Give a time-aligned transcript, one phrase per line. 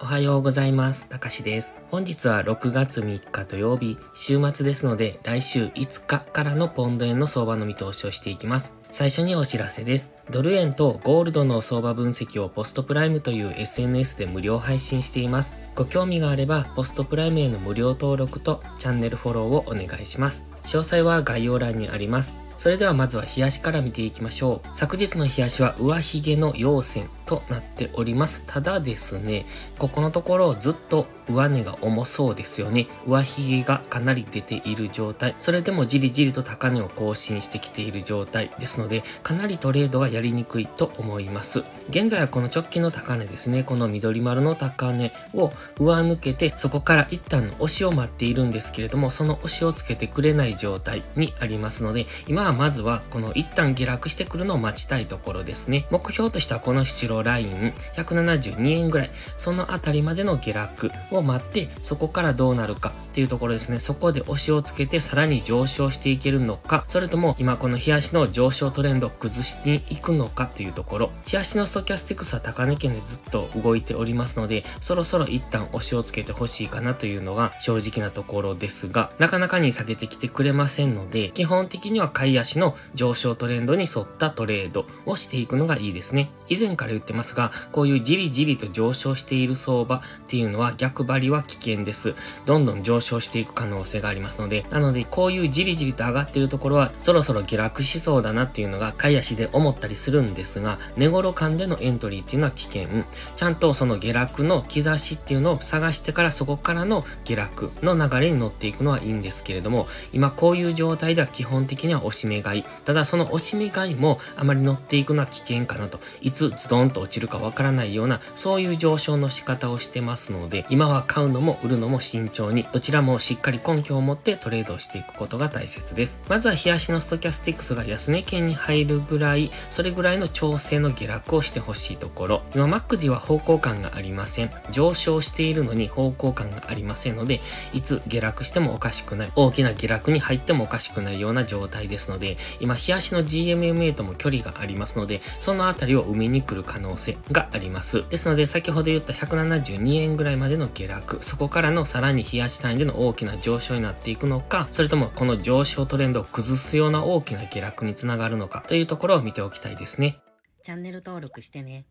[0.00, 1.08] おはようございます。
[1.08, 1.74] たかしです。
[1.90, 8.76] 本日は6月3日土曜日、週末ですので、来週5日からのポンド円の相場の見通しをしていきます。
[8.92, 10.14] 最初にお知らせです。
[10.30, 15.54] ドル円とゴールドの相場分析をポストプライムという SNS で無料配信しています。
[15.74, 20.44] ご興味があれば、ポストプライムへの無料登録とチャンネルフォローをお願いします。
[20.62, 22.32] 詳細は概要欄にあります。
[22.58, 24.68] それではまずは冷やしから見ていきましょう。
[24.76, 28.42] 昨日の冷やしは上髭の陽線となっております。
[28.46, 29.46] ただですね、
[29.78, 32.88] ここのところずっと上値が重そうですよね。
[33.06, 35.36] 上髭がかなり出ている状態。
[35.38, 41.62] それでもじりじりと高値を更新してきている状態ですので、かなりトレードがやりにくいと思います。
[41.90, 55.86] 現在はこの直近の高値ですね、この緑丸の高値を上抜けて、そこから一旦の押しを待っているんですけれども、その押しをつけてくれない状態にありますので、今はまずはこの一旦下落してくるのを待ちたいところですね。
[55.90, 63.78] 目標としてはこの七郎ライン172円ぐらい、そのあたりまでの下落を待って、そこからどうなるかっていうところですね。
[63.80, 71.10] そこで押しをつけてさらに上昇していけるのか、それとも今この冷やしの上昇トレンドを崩していくのかというところ。
[71.30, 86.30] 冷やしのストキャスティクスは高値圏でずっと動いておりますので、そろそろ一旦押しをつけてほしいかなというのが正直なところですが、なかなかに下げてきてくれませんので、基本的には買い足の上昇トレンドに沿ったトレードをしていくのがいいですね。
[86.48, 92.14] 以前から言ってますが、こういうじりじりと上昇している相場っていうのは逆張りは危険です。
[92.46, 102.88] どんどん上昇していく可能性がありますので、なのでこういうじりじりと上がっているところはそろそろ下落しそうだなっていうのが買い足で思ったりするんですが、値頃間でのエントリーっていうのは危険。
[103.36, 112.64] ちゃんとその下落の兆しっていうのを探してからそこからの下落の流れに乗っていくのはいいんですけれども、今こういう状態では基本的には押し目買い。
[112.84, 115.98] ただその押し目買いもあまり乗っていくのは危険かなと。
[116.20, 126.20] いつズドンと落ちるかわからないような、そういう上昇の仕方をしてますので、今は買うのも売るのも慎重に、どちらもしっかり根拠を持ってトレードをしていくことが大切です。
[126.28, 132.42] まずは冷やしのストキャスティックスが安値圏に入るぐらい、それぐらいの調整の下落をしてほしいところ。
[132.54, 134.50] 今、マックディは方向感がありません。
[134.70, 137.40] 上昇しているのに方向感がありませんので、
[137.72, 139.32] いつ下落してもおかしくない。
[139.36, 148.08] 大きな下落に入ってもおかしくないような状態ですので、で今、冷やしの GMMA とも距離がありますので、そのあたりを埋めに来る可能性があります。
[148.08, 160.18] ですので、先ほど言った172円ぐらいまでの下落、そこからのさらに冷やし単位での大きな上昇になっていくのか、それともこの上昇トレンドを崩すような大きな下落につながるのかというところを見ておきたいですね。
[160.62, 161.86] チャンネル登録してね。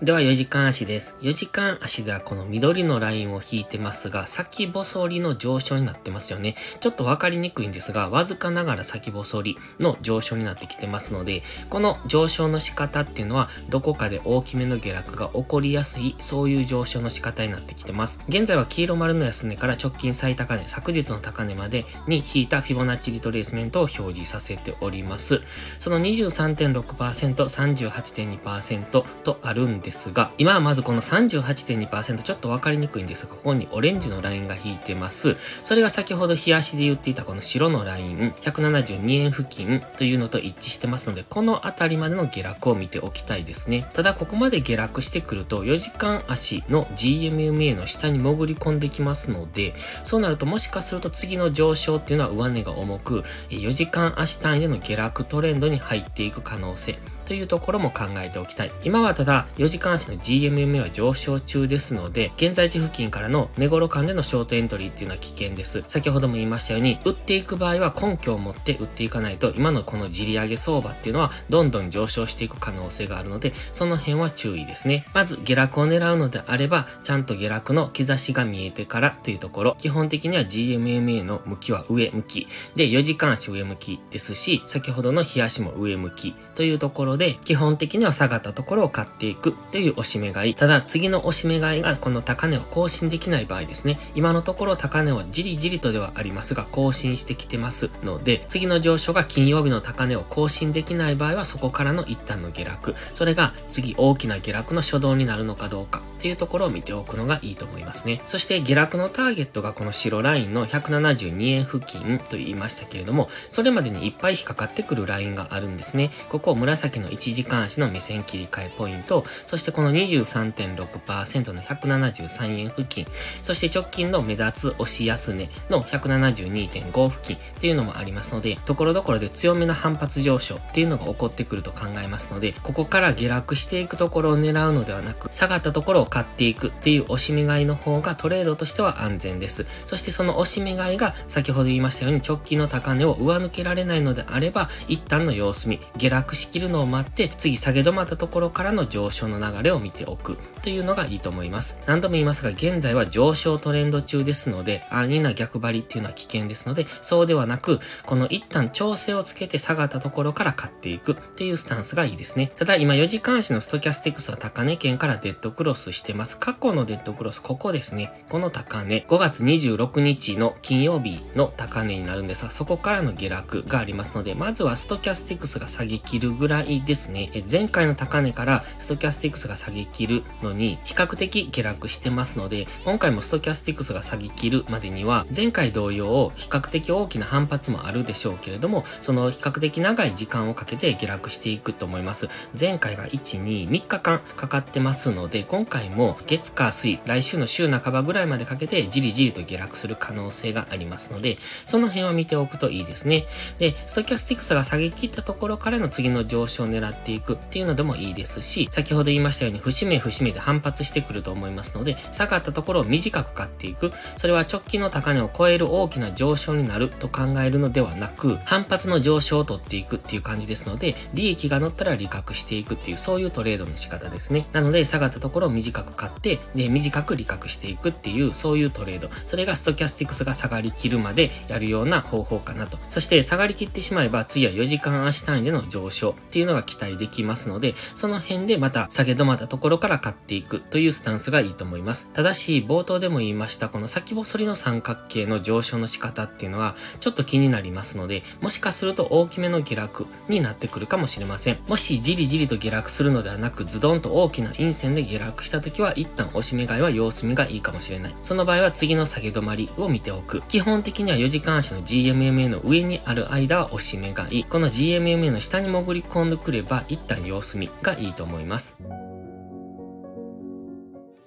[0.00, 1.16] では4時間足です。
[1.22, 6.54] 4時間足ではこの緑のラインを引いてますが、先細りの上昇になってますよね。
[6.78, 18.22] ちょっとわかりにくいんですが、わずかながら先細りの上昇になってきてますので、この上昇の仕方っていうのは、どこかで大きめの下落が起こりやすい、そういう上昇の仕方になってきてます。
[18.28, 25.40] 現在は黄色丸の安値から直近最高値、昨日の高値までに引いたフィボナッチリトレースメントを表示させております。
[25.80, 35.36] その23.6%、38.2%とあるんですですが、今はまずこの38.2%ちょっとわかりにくいんですが、ここにオレンジのラインが引いてます。
[35.62, 43.86] それが先ほど冷やしで言っていたこの白のライン、172円付近というのと一致してますので、このあたりまでの下落を見ておきたいですね。
[43.94, 49.72] ただここまで下落してくると、4時間足の GMMA の下に潜り込んできますので、
[50.04, 56.98] そうなるともしかすると次の上昇っていうのは上値が重く、4時間足単位での下落トレンドに入っていく可能性。
[57.28, 58.70] というところも考えておきたい。
[58.84, 65.82] 今はただ、4時間足の GMMA は上昇中ですので、現在地付近からの値頃間でのショートエントリーっていうのは危険です。
[65.82, 75.04] 先ほども言いましたように、売っていく場合は根拠を持って売っていかないと、今のこのじり上げ相場っていうのは、どんどん上昇していく可能性があるので、その辺は注意ですね。
[75.12, 82.48] まず、下落を狙うのであれば、ちゃんと下落の兆しが見えてからというところ、基本的には GMMA の向きは上向き。
[82.74, 90.54] で、4時間足上向きですし、先ほどの冷やしも上向きというところで、で基本的には下がったところを買っていくという押し目買い。
[90.54, 93.98] ただ、次の押し目買いがこの高値を更新できない場合ですね。
[94.14, 102.94] 今のところ高値をじりじりとではありますが、更新してきてますので、次の上昇が金曜日の高値を更新できない場合は、そこからの一旦の下落。
[103.14, 108.22] それが次大きな下落の初動になるのかどうかっていうところを見ておくのがいいと思いますね。
[108.26, 116.10] そして下落のターゲットがこの白ラインの172円付近と言いましたけれども、それまでにいっぱい引っかかってくるラインがあるんですね。
[116.28, 123.06] ここ紫の1時間足の目線切り替えポイント、そしてこの23.6%の173円付近、
[123.42, 139.66] そして直近の目立つ押し安値の172.5付近っていうのもありますので、ところどころで強めな反発上昇っていうのが起こってくると考えますので、ここから下落していくところを狙うのではなく、下がったところを買っていくっていう押し目買いの方がトレードとしては安全です。
[139.86, 151.78] そしてその押し目買いが先ほど言いましたように直近の高値を上抜けられないのであれば、一旦の様子見、下落しきるのを待って、次下げ止まったところからの上昇の流れを見ておくというのがいいと思います。
[151.86, 162.50] 何度も言いますが、現在は上昇トレンド中ですので、安易な逆張りっていうのは危険ですので、そうではなく、この一旦調整をつけて下がったところから買っていくっていうスタンスがいいですね。
[162.56, 166.38] ただ今4時間足のストキャスティクスは高値圏からデッドクロスしてます。
[166.38, 168.24] 過去のデッドクロス、ここですね。
[168.28, 177.30] この高値、5月26日の金曜日の高値になるんですが、そこからの下落がありますので、まずはストキャスティクスが下げ切るぐらいですね。
[177.48, 192.30] 前回の高値からストキャスティクスが下げ切るのに、比較的下落してますので、今回もストキャスティクスが下げ切るまでには、前回同様、比較的大きな反発もあるでしょうけれども、その比較的長い時間をかけて下落していくと思います。
[192.58, 201.36] 前回が1、2、3日間かかってますので、今回も月火水、来週の週半ばぐらいまでかけてじりじりと下落する可能性がありますので、
[201.66, 203.26] その辺は見ておくといいですね。
[203.58, 213.90] で、ストキャスティクスが下げ切ったところからの次の上昇を狙っていくっていうのでもいいですし、先ほど言いましたように節目節目で反発してくると思いますので、下がったところを短く買っていく。
[214.16, 224.46] それは直近の高値を超える大きな上昇になると考えるのではなく、反発の上昇を取っていくっていう感じですので、利益が乗ったら利確していくっていう、そういうトレードの仕方ですね。
[224.52, 229.10] なので、下がったところを短く買って、で、短く利確していくっていう、そういうトレード。
[229.26, 232.78] それがストキャスティクスが下がりきるまでやるような方法かなと。
[232.88, 242.10] そして、下がりきってしまえば、次は4時間足単位での上昇っていうのが期待できますので、その辺でまた下げ止まったところから買っていくというスタンスがいいと思います。
[242.12, 251.58] ただし、冒頭でも言いました、この先細りの三角形の上昇の仕方っていうのは、ちょっと気になりますので、もしかすると大きめの下落になってくるかもしれません。
[251.68, 258.14] もしじりじりと下落するのではなく、ズドンと大きな陰線で下落した時は、一旦押し目買いは様子見がいいかもしれない。
[258.22, 260.42] その場合は次の下げ止まりを見ておく。
[260.48, 264.44] 基本的には4時間足の GMMA の上にある間は押し目買い。
[264.44, 268.76] この GMMA の下に潜り込んでくれば、一旦様子見がいいと思います。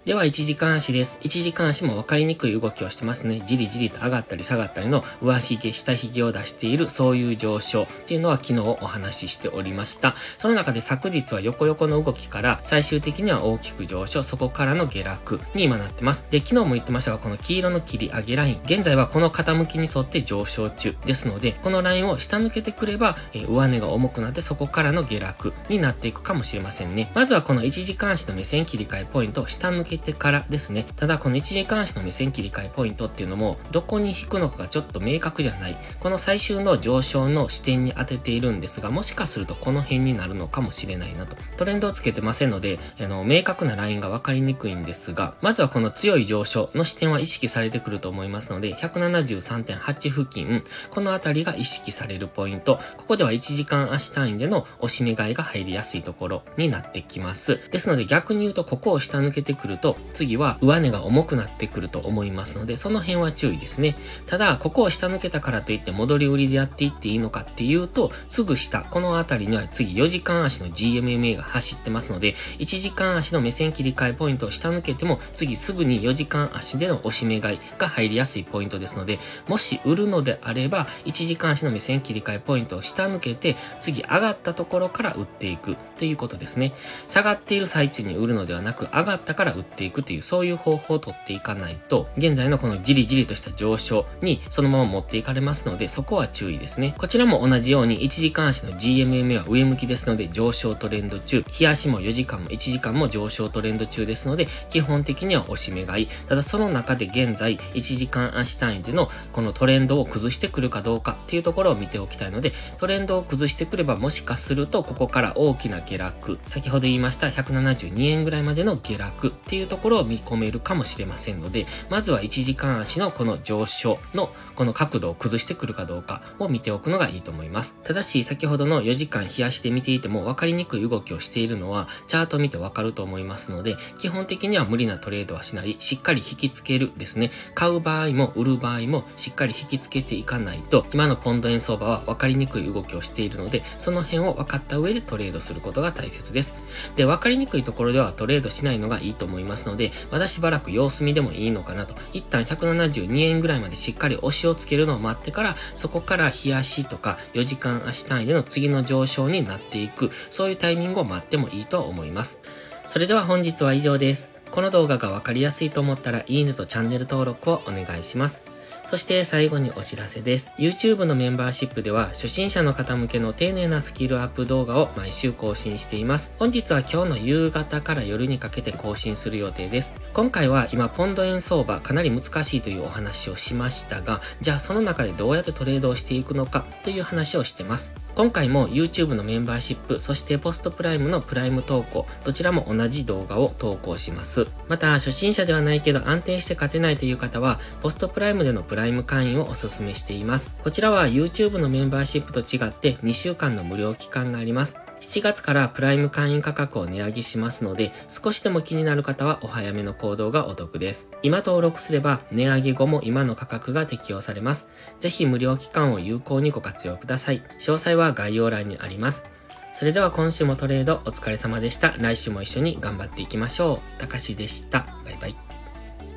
[0.04, 1.20] では、一時間足です。
[1.22, 3.40] 一時間足も分かりにくい動きをしてますね。
[3.46, 10.16] じりじりと上がったり下がったりの上髭、下髭を出している、そういう上昇っていうのは昨日お話ししておりました。
[10.40, 16.26] その中で昨日は横横の動きから最終的には大きく上昇、そこからの下落に今なってます。
[16.32, 27.12] で、昨日も言ってましたが、この黄色の切り上げライン、現在はこの傾きに沿って上昇中ですので、このラインを下抜けてくれば、え上値が重くなってそこからの下落になっていくかもしれませんね。
[27.14, 30.86] まずはこの一時間足の目線切り替えポイントを下抜けてからですね。
[30.96, 35.78] ただこの一時監視の目線切り替えポイントっていうのも、どこに引くのかがちょっと明確じゃない。
[36.00, 41.36] この最終の上昇の視点に当てているんですが、もしかするとこの辺になるのかもしれないなと。
[41.58, 52.80] トレンドをつけてませんので、あの、明確なラインがわかりにくいんですが、まずはこの強い上昇の視点は意識されてくると思いますので、173.8付近、このあたりが意識されるポイント。
[52.98, 57.60] ここでは1時間足単位での押し目買いが入りやすいところになってきます。
[57.72, 63.96] ですので逆に言うと、ここを下抜けてくると、次は上値が重くなってくると思いますので、その辺は注意ですね。
[64.28, 86.74] ただ、ここを下抜けたからといって戻り売りでやっていっていいのかっていうと、すぐ下、この辺りには次4時間足の GMMA が走ってますので、1時間足の目線切り替えポイントを下抜けても、次すぐに4時間足での押し目買いが入りやすいポイントですので、もし売るのであれば、1時間足の目線切り替えポイントを下抜けて、次上がったところから売っていくということですね。
[87.08, 96.94] 下がっている最中に売るのではなく、上がったから売っていくという、そういういう方法をとっていかないと、現在のこのじりじりとした上昇にそのまま持っていかれますので、そこは注意ですね。
[96.98, 106.08] こちらも同じように1時間足の GMMA は上向きですので上昇トレンド中、日足も4時間も1時間も上昇トレンド中ですので、基本的には押し目買い。
[106.28, 127.78] ただその中で現在1時間足単位でのこのトレンドを崩してくるかどうかっていうところを見ておきたいので、トレンドを崩してくればもしかするとここから大きな下落、先ほど言いました172円ぐらいまでの下落っていううところを見込めるかもしれませんので、まずは1時間足のこの上昇のこの角度を崩してくるかどうかを見ておくのがいいと思います。
[127.84, 137.32] ただし、先ほどの4時間冷やして見ていても分かりにくい動きをしているのは、チャート見て分かると思いますので、基本的には無理なトレードはしない、しっかり引きつけるですね。
[137.56, 146.56] 買う場合も売る場合もしっかり引きつけていかないと、今のポンド円相場は分かりにくい動きをしているので、その辺を分かった上でトレードすることが大切です。
[146.96, 151.94] で、分かりにくいところではトレードしないのがいいと思いますますので、まだしばらく様子見でもいいのかなと。
[152.14, 162.42] 一旦172円ぐらいまでしっかり押しをつけるのを待ってから、そこから冷やしとか4時間足単位での次の上昇になっていく、そういうタイミングを待ってもいいと思います。
[162.88, 164.32] それでは本日は以上です。
[164.52, 168.61] この動画がわかりやすいと思ったらいいねとチャンネル登録をお願いします。
[168.86, 170.52] そして最後にお知らせです。
[170.58, 176.34] YouTube のメンバーシップでは初心者の方向けの丁寧なスキルアップ動画を毎週更新しています。
[176.40, 179.94] 本日は今日の夕方から夜にかけて更新する予定です。
[180.14, 187.94] 今回は今ポンド円相場かなり難しいというお話をしましたが、じゃあその中でどうやってトレードをしていくのかという話をしてます。
[188.14, 194.48] 今回も YouTube のメンバーシップ、そしてポストプライムのプライム投稿、どちらも同じ動画を投稿します。
[194.68, 200.56] また、初心者ではないけど安定して勝てないという方は、ポストプライムでのプライム会員をお勧めしています。
[200.64, 204.80] こちらは YouTube のメンバーシップと違って2週間の無料期間があります。
[205.02, 211.10] 7月からプライム会員価格を値上げしますので、少しでも気になる方はお早めの行動がお得です。
[211.22, 214.68] 今登録すれば、値上げ後も今の価格が適用されます。
[215.00, 217.44] ぜひ無料期間を有効にご活用ください。
[217.60, 219.26] 詳細は概要欄にあります。
[219.74, 221.96] それでは今週もトレードお疲れ様でした。
[221.98, 224.00] 来週も一緒に頑張っていきましょう。
[224.00, 224.86] たかしでした。
[225.06, 225.51] バイバイ。